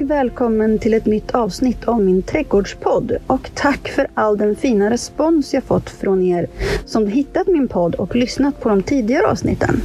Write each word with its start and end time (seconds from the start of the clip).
och 0.00 0.10
välkommen 0.10 0.78
till 0.78 0.94
ett 0.94 1.06
nytt 1.06 1.34
avsnitt 1.34 1.84
av 1.84 2.00
min 2.00 2.22
trädgårdspodd. 2.22 3.12
Och 3.26 3.50
tack 3.54 3.88
för 3.88 4.06
all 4.14 4.38
den 4.38 4.56
fina 4.56 4.90
respons 4.90 5.54
jag 5.54 5.64
fått 5.64 5.90
från 5.90 6.22
er 6.22 6.46
som 6.84 7.06
hittat 7.06 7.46
min 7.46 7.68
podd 7.68 7.94
och 7.94 8.16
lyssnat 8.16 8.60
på 8.60 8.68
de 8.68 8.82
tidigare 8.82 9.26
avsnitten. 9.26 9.80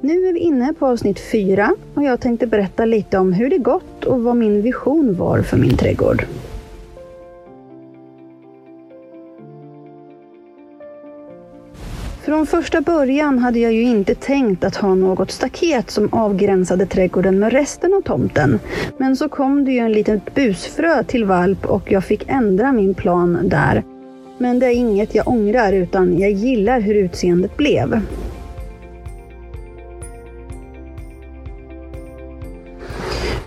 Nu 0.00 0.28
är 0.28 0.32
vi 0.32 0.40
inne 0.40 0.74
på 0.78 0.86
avsnitt 0.86 1.20
fyra 1.20 1.74
och 1.94 2.02
jag 2.02 2.20
tänkte 2.20 2.46
berätta 2.46 2.84
lite 2.84 3.18
om 3.18 3.32
hur 3.32 3.50
det 3.50 3.58
gått 3.58 4.04
och 4.04 4.22
vad 4.22 4.36
min 4.36 4.62
vision 4.62 5.14
var 5.14 5.42
för 5.42 5.56
min 5.56 5.76
trädgård. 5.76 6.24
Från 12.24 12.46
första 12.46 12.80
början 12.80 13.38
hade 13.38 13.58
jag 13.58 13.72
ju 13.72 13.82
inte 13.82 14.14
tänkt 14.14 14.64
att 14.64 14.76
ha 14.76 14.94
något 14.94 15.30
staket 15.30 15.90
som 15.90 16.08
avgränsade 16.12 16.86
trädgården 16.86 17.38
med 17.38 17.52
resten 17.52 17.94
av 17.94 18.00
tomten. 18.00 18.60
Men 18.98 19.16
så 19.16 19.28
kom 19.28 19.64
det 19.64 19.72
ju 19.72 19.78
en 19.78 19.92
liten 19.92 20.20
busfrö 20.34 21.02
till 21.02 21.24
valp 21.24 21.66
och 21.66 21.92
jag 21.92 22.04
fick 22.04 22.24
ändra 22.28 22.72
min 22.72 22.94
plan 22.94 23.48
där. 23.48 23.82
Men 24.38 24.58
det 24.58 24.66
är 24.66 24.74
inget 24.74 25.14
jag 25.14 25.28
ångrar 25.28 25.72
utan 25.72 26.18
jag 26.18 26.30
gillar 26.30 26.80
hur 26.80 26.94
utseendet 26.94 27.56
blev. 27.56 28.00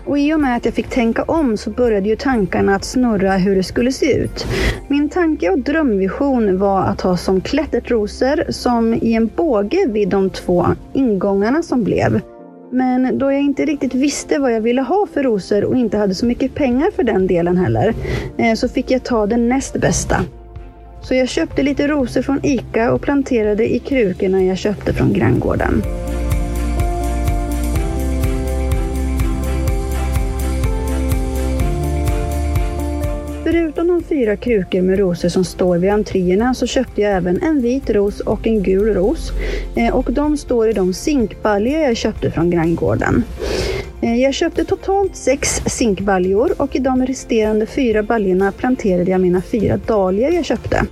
Och 0.08 0.18
i 0.18 0.34
och 0.34 0.40
med 0.40 0.56
att 0.56 0.64
jag 0.64 0.74
fick 0.74 0.88
tänka 0.88 1.22
om 1.22 1.56
så 1.56 1.70
började 1.70 2.08
ju 2.08 2.16
tankarna 2.16 2.74
att 2.74 2.84
snurra 2.84 3.36
hur 3.36 3.56
det 3.56 3.62
skulle 3.62 3.92
se 3.92 4.12
ut. 4.12 4.46
Min 4.88 5.08
tanke 5.08 5.50
och 5.50 5.58
drömvision 5.58 6.58
var 6.58 6.82
att 6.82 7.00
ha 7.00 7.16
som 7.16 7.40
klättertrosor 7.40 8.44
som 8.52 8.94
i 8.94 9.14
en 9.14 9.30
båge 9.36 9.86
vid 9.88 10.08
de 10.08 10.30
två 10.30 10.66
ingångarna 10.92 11.62
som 11.62 11.84
blev. 11.84 12.20
Men 12.72 13.18
då 13.18 13.32
jag 13.32 13.40
inte 13.40 13.64
riktigt 13.64 13.94
visste 13.94 14.38
vad 14.38 14.52
jag 14.52 14.60
ville 14.60 14.82
ha 14.82 15.06
för 15.14 15.22
rosor 15.22 15.64
och 15.64 15.76
inte 15.76 15.98
hade 15.98 16.14
så 16.14 16.26
mycket 16.26 16.54
pengar 16.54 16.90
för 16.90 17.02
den 17.02 17.26
delen 17.26 17.56
heller, 17.56 17.94
eh, 18.38 18.54
så 18.54 18.68
fick 18.68 18.90
jag 18.90 19.04
ta 19.04 19.26
det 19.26 19.36
näst 19.36 19.80
bästa. 19.80 20.16
Så 21.02 21.14
jag 21.14 21.28
köpte 21.28 21.62
lite 21.62 21.88
rosor 21.88 22.22
från 22.22 22.40
ICA 22.42 22.92
och 22.92 23.00
planterade 23.00 23.74
i 23.74 23.78
krukorna 23.78 24.44
jag 24.44 24.58
köpte 24.58 24.92
från 24.92 25.12
granngården. 25.12 25.82
Förutom 33.50 33.86
de 33.88 34.02
fyra 34.02 34.36
krukor 34.36 34.82
med 34.82 34.98
rosor 34.98 35.28
som 35.28 35.44
står 35.44 35.78
vid 35.78 35.90
entréerna 35.90 36.54
så 36.54 36.66
köpte 36.66 37.00
jag 37.00 37.12
även 37.12 37.42
en 37.42 37.62
vit 37.62 37.90
ros 37.90 38.20
och 38.20 38.46
en 38.46 38.62
gul 38.62 38.94
ros. 38.94 39.32
Eh, 39.76 39.96
och 39.96 40.12
de 40.12 40.36
står 40.36 40.68
i 40.68 40.72
de 40.72 40.94
zinkbaljor 40.94 41.80
jag 41.80 41.96
köpte 41.96 42.30
från 42.30 42.50
granngården. 42.50 43.24
Eh, 44.02 44.16
jag 44.16 44.34
köpte 44.34 44.64
totalt 44.64 45.16
sex 45.16 45.62
zinkbaljor 45.66 46.52
och 46.56 46.76
i 46.76 46.78
de 46.78 47.06
resterande 47.06 47.66
fyra 47.66 48.02
baljorna 48.02 48.52
planterade 48.52 49.10
jag 49.10 49.20
mina 49.20 49.42
fyra 49.42 49.76
dahlior 49.86 50.30
jag 50.30 50.44
köpte. 50.44 50.86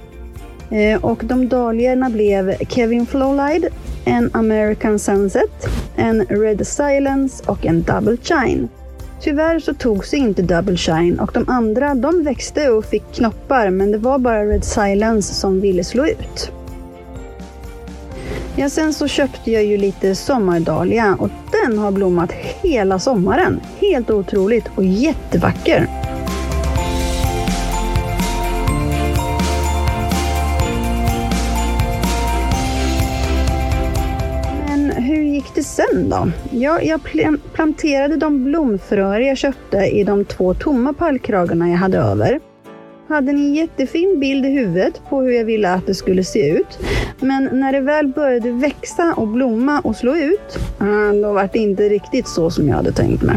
Eh, 0.70 1.04
och 1.04 1.24
de 1.24 1.48
dahliorna 1.48 2.10
blev 2.10 2.54
Kevin 2.68 3.06
Flowlide, 3.06 3.68
en 4.04 4.30
American 4.32 4.98
Sunset, 4.98 5.68
en 5.96 6.24
Red 6.24 6.66
Silence 6.66 7.44
och 7.46 7.66
en 7.66 7.82
Double 7.82 8.16
Shine. 8.22 8.68
Tyvärr 9.20 9.60
så 9.60 9.74
tog 9.74 10.06
sig 10.06 10.18
inte 10.18 10.42
Double 10.42 10.76
Shine 10.76 11.20
och 11.20 11.30
de 11.34 11.48
andra 11.48 11.94
de 11.94 12.24
växte 12.24 12.70
och 12.70 12.84
fick 12.84 13.14
knoppar 13.14 13.70
men 13.70 13.92
det 13.92 13.98
var 13.98 14.18
bara 14.18 14.44
Red 14.44 14.64
Silence 14.64 15.34
som 15.34 15.60
ville 15.60 15.84
slå 15.84 16.06
ut. 16.06 16.52
Ja, 18.56 18.70
sen 18.70 18.92
så 18.94 19.08
köpte 19.08 19.50
jag 19.50 19.64
ju 19.64 19.76
lite 19.76 20.14
sommardahlia 20.14 21.16
och 21.20 21.30
den 21.64 21.78
har 21.78 21.92
blommat 21.92 22.32
hela 22.32 22.98
sommaren. 22.98 23.60
Helt 23.80 24.10
otroligt 24.10 24.64
och 24.74 24.84
jättevacker. 24.84 26.05
Gick 35.46 35.54
det 35.54 35.62
sen 35.62 36.08
då? 36.10 36.28
Ja, 36.50 36.82
jag 36.82 37.00
planterade 37.52 38.16
de 38.16 38.44
blomfröer 38.44 39.20
jag 39.20 39.36
köpte 39.36 39.76
i 39.76 40.04
de 40.04 40.24
två 40.24 40.54
tomma 40.54 40.92
pallkragarna 40.92 41.68
jag 41.68 41.76
hade 41.76 41.98
över. 41.98 42.40
Hade 43.08 43.30
en 43.30 43.54
jättefin 43.54 44.20
bild 44.20 44.46
i 44.46 44.48
huvudet 44.48 45.00
på 45.10 45.20
hur 45.22 45.30
jag 45.30 45.44
ville 45.44 45.72
att 45.72 45.86
det 45.86 45.94
skulle 45.94 46.24
se 46.24 46.48
ut. 46.50 46.78
Men 47.20 47.48
när 47.52 47.72
det 47.72 47.80
väl 47.80 48.08
började 48.08 48.50
växa 48.50 49.14
och 49.16 49.28
blomma 49.28 49.80
och 49.80 49.96
slå 49.96 50.16
ut, 50.16 50.58
då 51.22 51.32
var 51.32 51.48
det 51.52 51.58
inte 51.58 51.82
riktigt 51.88 52.28
så 52.28 52.50
som 52.50 52.68
jag 52.68 52.76
hade 52.76 52.92
tänkt 52.92 53.22
mig. 53.22 53.36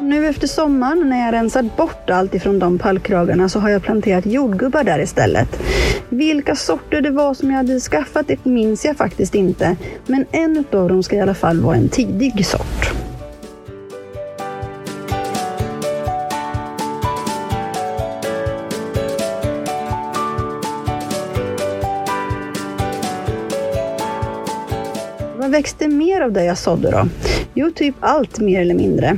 Nu 0.00 0.26
efter 0.26 0.46
sommaren 0.46 1.08
när 1.10 1.24
jag 1.24 1.32
rensat 1.32 1.76
bort 1.76 2.10
allt 2.10 2.34
ifrån 2.34 2.58
de 2.58 2.78
pallkragarna 2.78 3.48
så 3.48 3.58
har 3.58 3.70
jag 3.70 3.82
planterat 3.82 4.26
jordgubbar 4.26 4.84
där 4.84 4.98
istället. 4.98 5.60
Vilka 6.12 6.54
sorter 6.54 7.00
det 7.00 7.10
var 7.10 7.34
som 7.34 7.50
jag 7.50 7.56
hade 7.56 7.80
skaffat 7.80 8.28
det 8.28 8.44
minns 8.44 8.84
jag 8.84 8.96
faktiskt 8.96 9.34
inte. 9.34 9.76
Men 10.06 10.26
en 10.30 10.64
av 10.72 10.88
dem 10.88 11.02
ska 11.02 11.16
i 11.16 11.20
alla 11.20 11.34
fall 11.34 11.60
vara 11.60 11.76
en 11.76 11.88
tidig 11.88 12.46
sort. 12.46 12.92
Vad 25.36 25.50
växte 25.50 25.88
mer 25.88 26.20
av 26.20 26.32
det 26.32 26.44
jag 26.44 26.58
sådde 26.58 26.90
då? 26.90 27.08
Jo, 27.54 27.70
typ 27.70 27.94
allt 28.00 28.38
mer 28.38 28.60
eller 28.60 28.74
mindre. 28.74 29.16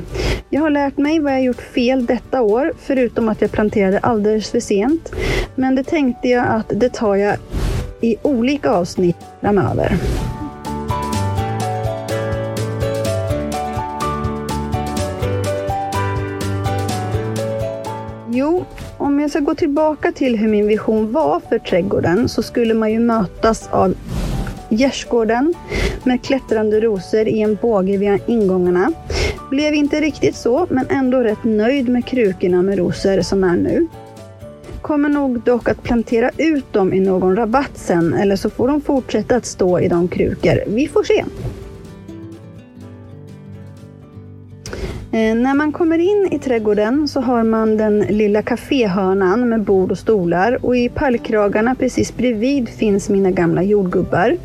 Jag 0.50 0.61
har 0.61 0.71
lärt 0.71 0.97
mig 0.97 1.21
vad 1.21 1.32
jag 1.32 1.43
gjort 1.43 1.61
fel 1.61 2.06
detta 2.06 2.43
år, 2.43 2.72
förutom 2.78 3.28
att 3.28 3.41
jag 3.41 3.53
planterade 3.53 3.99
alldeles 3.99 4.50
för 4.50 4.61
sent. 4.61 5.12
Men 5.54 5.75
det 5.75 5.84
tänkte 5.84 6.28
jag 6.28 6.47
att 6.47 6.66
det 6.69 6.92
tar 6.92 7.16
jag 7.16 7.37
i 8.00 8.16
olika 8.22 8.70
avsnitt 8.70 9.16
framöver. 9.41 9.92
Jo, 18.31 18.64
om 18.98 19.20
jag 19.20 19.31
ska 19.31 19.41
gå 19.41 19.54
tillbaka 19.54 20.12
till 20.12 20.37
hur 20.37 20.48
min 20.48 20.66
vision 20.66 21.12
var 21.12 21.41
för 21.48 21.59
trädgården 21.59 22.28
så 22.28 22.43
skulle 22.43 22.75
man 22.75 22.93
ju 22.93 22.98
mötas 22.98 23.69
av 23.72 23.94
gärdsgården 24.69 25.54
med 26.04 26.25
klättrande 26.25 26.81
rosor 26.81 27.28
i 27.28 27.41
en 27.41 27.59
båge 27.62 27.97
vid 27.97 28.20
ingångarna. 28.26 28.93
Blev 29.50 29.75
inte 29.75 30.00
riktigt 30.00 30.37
så, 30.37 30.66
men 30.70 30.87
ändå 30.91 31.19
rätt 31.19 31.44
nöjd 31.44 31.88
med 31.88 32.06
krukorna 32.06 32.62
med 32.62 32.78
rosor 32.78 33.22
som 33.22 33.44
är 33.44 33.56
nu. 33.56 33.88
Kommer 34.84 35.09
nog 35.09 35.41
dock 35.41 35.69
att 35.69 35.83
plantera 35.83 36.31
ut 36.39 36.72
dem 36.72 36.93
i 36.93 37.00
någon 37.00 37.37
rabatt 37.37 37.71
sen, 37.75 38.15
eller 38.15 38.37
så 38.37 38.50
får 38.50 38.69
de 38.69 38.81
fortsätta 38.81 39.37
att 39.37 39.47
stå 39.47 39.81
i 39.81 39.89
de 39.89 40.09
krukor. 40.09 40.61
Vi 40.67 40.89
får 40.89 41.03
se. 41.03 41.25
Eh, 45.12 45.34
när 45.34 45.55
man 45.55 45.73
kommer 45.73 45.99
in 45.99 46.28
i 46.33 46.39
trädgården 46.39 47.09
så 47.09 47.21
har 47.21 47.43
man 47.43 47.77
den 47.77 48.00
lilla 48.00 48.43
kaféhörnan 48.43 49.49
med 49.49 49.62
bord 49.62 49.91
och 49.91 49.99
stolar 49.99 50.65
och 50.65 50.77
i 50.77 50.89
pallkragarna 50.89 51.75
precis 51.75 52.17
bredvid 52.17 52.69
finns 52.69 53.09
mina 53.09 53.31
gamla 53.31 53.62
jordgubbar. 53.62 54.37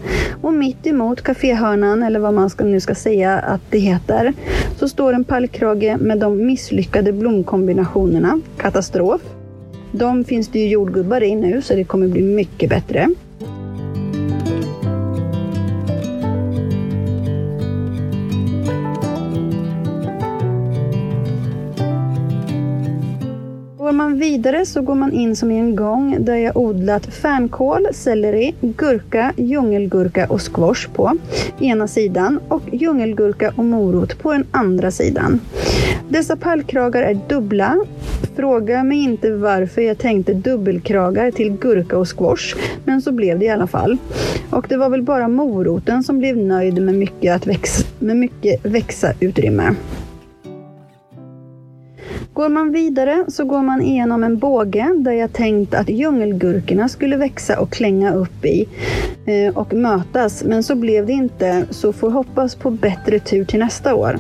Och 0.42 0.54
mitt 0.54 0.88
emot 0.88 1.22
kaféhörnan, 1.22 2.04
eller 2.04 2.20
vad 2.20 2.34
man 2.34 2.50
ska, 2.50 2.64
nu 2.64 2.80
ska 2.80 2.96
säga 2.96 3.40
att 3.40 3.62
det 3.70 3.80
heter, 3.80 4.34
så 4.78 4.90
står 4.90 5.14
en 5.14 5.24
pallkrage 5.24 5.98
med 6.00 6.20
de 6.20 6.46
misslyckade 6.46 7.14
blomkombinationerna, 7.14 8.42
katastrof. 8.58 9.22
De 9.92 10.24
finns 10.24 10.48
det 10.48 10.60
ju 10.60 10.68
jordgubbar 10.68 11.24
i 11.24 11.36
nu 11.36 11.62
så 11.62 11.76
det 11.76 11.84
kommer 11.84 12.08
bli 12.08 12.22
mycket 12.22 12.70
bättre. 12.70 13.10
Går 23.78 23.92
man 23.92 24.20
vidare 24.20 24.66
så 24.66 24.82
går 24.82 24.96
man 24.96 25.14
in 25.14 25.36
som 25.36 25.52
i 25.52 25.60
en 25.60 25.76
gång 25.76 26.18
där 26.20 26.36
jag 26.36 26.58
odlat 26.58 27.06
fänkål, 27.06 27.88
selleri, 27.94 28.56
gurka, 28.62 29.34
djungelgurka 29.38 30.28
och 30.30 30.42
squash 30.42 30.90
på 30.94 31.18
ena 31.60 31.88
sidan 31.88 32.40
och 32.48 32.62
djungelgurka 32.72 33.54
och 33.56 33.66
morot 33.66 34.20
på 34.20 34.32
den 34.32 34.46
andra 34.52 34.92
sidan. 34.92 35.40
Dessa 36.10 36.36
pallkragar 36.36 37.02
är 37.02 37.20
dubbla. 37.30 37.78
Fråga 38.40 38.84
mig 38.84 39.04
inte 39.04 39.32
varför 39.32 39.82
jag 39.82 39.98
tänkte 39.98 40.34
dubbelkragar 40.34 41.32
till 41.32 41.58
gurka 41.58 41.98
och 41.98 42.18
squash, 42.18 42.56
men 42.86 43.02
så 43.02 43.12
blev 43.12 43.40
det 43.40 43.46
i 43.46 43.50
alla 43.50 43.68
fall. 43.68 43.98
Och 44.50 44.66
det 44.70 44.78
var 44.78 44.90
väl 44.90 45.04
bara 45.04 45.28
moroten 45.28 46.04
som 46.04 46.20
blev 46.20 46.38
nöjd 46.38 46.82
med 46.82 46.96
mycket, 46.96 47.36
att 47.36 47.48
växa, 47.48 47.88
med 48.00 48.18
mycket 48.18 48.66
växa-utrymme. 48.66 49.76
Går 52.34 52.50
man 52.50 52.72
vidare 52.72 53.26
så 53.28 53.46
går 53.46 53.62
man 53.62 53.82
igenom 53.82 54.24
en 54.24 54.38
båge 54.38 54.94
där 54.98 55.12
jag 55.12 55.34
tänkt 55.34 55.74
att 55.74 55.90
djungelgurkorna 55.90 56.90
skulle 56.90 57.18
växa 57.18 57.60
och 57.60 57.72
klänga 57.72 58.14
upp 58.14 58.46
i 58.46 58.68
eh, 59.26 59.58
och 59.58 59.74
mötas. 59.74 60.44
Men 60.44 60.64
så 60.64 60.76
blev 60.76 61.06
det 61.06 61.14
inte, 61.14 61.66
så 61.70 61.94
får 61.94 62.10
hoppas 62.10 62.56
på 62.56 62.70
bättre 62.70 63.20
tur 63.20 63.46
till 63.46 63.60
nästa 63.60 63.96
år. 63.96 64.20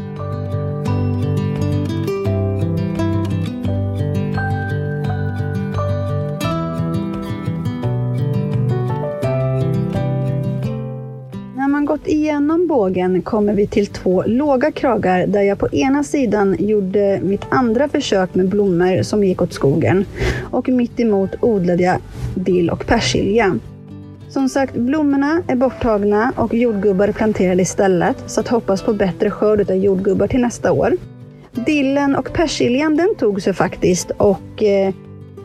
Genom 12.30 12.68
bågen 12.68 13.22
kommer 13.22 13.54
vi 13.54 13.68
till 13.68 13.88
två 13.88 14.24
låga 14.28 14.72
kragar 14.72 15.28
där 15.28 15.42
jag 15.42 15.60
på 15.60 15.68
ena 15.72 16.04
sidan 16.04 16.56
gjorde 16.60 17.20
mitt 17.24 17.46
andra 17.50 17.90
försök 17.90 18.36
med 18.36 18.50
blommor 18.50 19.04
som 19.04 19.24
gick 19.24 19.42
åt 19.42 19.54
skogen 19.54 20.06
och 20.52 20.70
mitt 20.70 21.00
emot 21.00 21.30
odlade 21.40 21.84
jag 21.84 21.98
dill 22.36 22.70
och 22.70 22.86
persilja. 22.88 23.60
Som 24.30 24.50
sagt, 24.50 24.74
blommorna 24.76 25.42
är 25.48 25.56
borttagna 25.56 26.31
och 26.36 26.54
jordgubbar 26.54 27.12
planterade 27.12 27.62
istället, 27.62 28.18
så 28.28 28.40
att 28.40 28.48
hoppas 28.48 28.81
på 28.81 28.94
bättre 28.94 29.31
skörd 29.31 29.72
av 29.72 29.76
jordgubbar 29.76 30.28
till 30.28 30.42
nästa 30.42 30.72
år. 30.72 30.98
Dillen 31.52 32.16
och 32.16 32.34
persiljan 32.34 32.96
den 32.96 33.16
tog 33.20 33.42
sig 33.42 33.54
faktiskt 33.54 34.12
och 34.12 34.64
eh, 34.64 34.94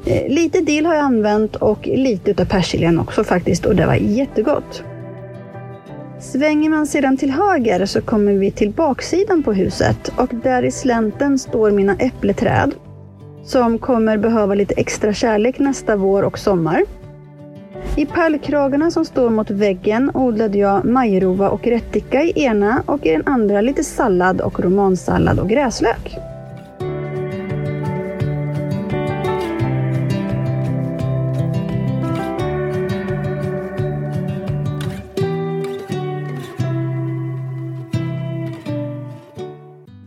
eh, 0.05 0.29
lite 0.29 0.61
dill 0.61 0.87
har 0.87 0.95
jag 0.95 1.05
använt 1.05 1.57
och 1.57 1.87
lite 1.87 2.31
utav 2.31 2.45
persiljan 2.45 2.99
också 2.99 3.25
faktiskt 3.25 3.67
och 3.67 3.77
det 3.77 3.87
var 3.87 3.95
jättegott. 3.95 4.85
Svänger 6.33 6.71
man 6.71 6.87
sedan 6.87 7.17
till 7.17 7.31
höger 7.31 7.87
så 7.87 8.01
kommer 8.01 8.33
vi 8.33 8.51
till 8.51 8.71
baksidan 8.71 9.43
på 9.43 9.53
huset 9.53 10.13
och 10.17 10.29
där 10.43 10.63
i 10.63 10.71
slänten 10.71 11.39
står 11.39 11.71
mina 11.71 11.95
äppleträd 11.95 12.75
som 13.45 13.79
kommer 13.79 14.17
behöva 14.17 14.55
lite 14.55 14.75
extra 14.75 15.15
kärlek 15.15 15.59
nästa 15.59 15.97
vår 15.97 16.23
och 16.23 16.39
sommar. 16.39 16.83
I 17.97 18.07
pallkragarna 18.07 18.91
som 18.91 19.05
står 19.05 19.31
mot 19.31 19.51
väggen 19.51 20.11
odlade 20.15 20.59
jag 20.59 20.85
majrova 20.85 21.49
och 21.49 21.67
rättika 21.67 22.23
i 22.23 22.33
ena 22.45 22.83
och 22.87 23.07
i 23.07 23.11
den 23.11 23.23
andra 23.27 23.61
lite 23.61 23.85
sallad 23.85 24.41
och 24.41 24.61
romansallad 24.61 25.39
och 25.39 25.49
gräslök. 25.49 26.19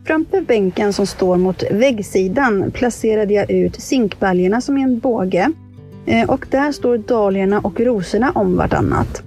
Framför 0.08 0.40
bänken 0.40 0.92
som 0.92 1.06
står 1.06 1.36
mot 1.36 1.62
väggsidan 1.70 2.70
placerade 2.70 3.34
jag 3.34 3.50
ut 3.50 3.80
zinkbaljorna 3.80 4.60
som 4.60 4.78
i 4.78 4.82
en 4.82 4.98
båge 4.98 5.50
eh, 6.06 6.30
och 6.30 6.46
där 6.50 6.72
står 6.72 6.98
dahliorna 6.98 7.60
och 7.60 7.80
rosorna 7.80 8.32
om 8.34 8.56
vartannat. 8.56 9.22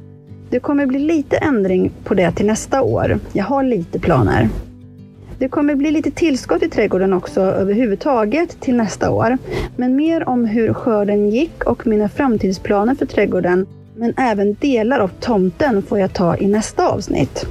Det 0.50 0.60
kommer 0.60 0.86
bli 0.86 1.00
lite 1.00 1.38
ändring 1.38 1.92
på 2.04 2.14
det 2.14 2.32
till 2.32 2.46
nästa 2.46 2.82
år. 2.82 3.20
Jag 3.34 3.46
har 3.46 3.64
lite 3.64 4.00
planer. 4.00 4.50
Det 5.40 5.50
kommer 5.50 5.76
bli 5.76 5.92
lite 5.92 6.12
tillskott 6.12 6.64
i 6.64 6.70
trädgården 6.70 7.14
också 7.14 7.42
överhuvudtaget 7.42 8.62
till 8.62 8.76
nästa 8.76 9.12
år. 9.12 9.38
Men 9.76 9.96
mer 9.96 10.30
om 10.30 10.46
hur 10.46 10.74
skörden 10.74 11.30
gick 11.30 11.64
och 11.64 11.88
mina 11.88 12.10
framtidsplaner 12.10 12.96
för 12.96 13.06
trädgården, 13.06 13.66
men 13.96 14.14
även 14.18 14.54
delar 14.54 15.00
av 15.00 15.12
tomten 15.20 15.82
får 15.84 16.00
jag 16.00 16.14
ta 16.14 16.38
i 16.38 16.48
nästa 16.48 16.88
avsnitt. 16.88 17.48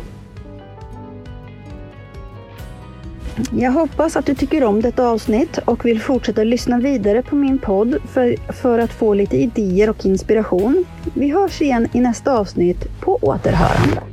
Jag 3.53 3.73
hoppas 3.73 4.17
att 4.17 4.27
du 4.27 4.35
tycker 4.35 4.65
om 4.65 4.83
detta 4.83 5.09
avsnitt 5.09 5.59
och 5.65 5.85
vill 5.85 6.01
fortsätta 6.01 6.45
lyssna 6.45 6.79
vidare 6.79 7.23
på 7.23 7.37
min 7.37 7.59
podd 7.59 7.97
för, 8.09 8.53
för 8.53 8.79
att 8.79 8.93
få 8.93 9.15
lite 9.15 9.37
idéer 9.37 9.91
och 9.91 10.07
inspiration. 10.07 10.85
Vi 11.15 11.31
hörs 11.31 11.63
igen 11.63 11.89
i 11.93 12.01
nästa 12.01 12.39
avsnitt. 12.39 13.01
På 13.01 13.19
återhörande. 13.23 14.10